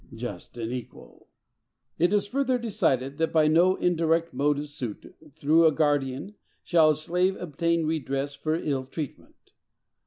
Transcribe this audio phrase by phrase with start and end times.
[0.15, 1.27] —Just and equal!
[1.99, 6.89] It is further decided, that by no indirect mode of suit, through a guardian, shall
[6.89, 9.51] a slave obtain redress for ill treatment.